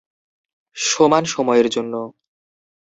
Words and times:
সমান 0.77 1.23
সময়ের 1.25 1.67
জন্য। 1.69 1.93